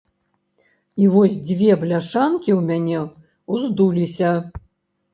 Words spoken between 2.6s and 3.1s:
мяне